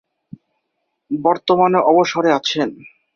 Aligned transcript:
বর্তমানে 1.11 1.79
অবসরে 1.91 2.29
আছেন। 2.33 2.69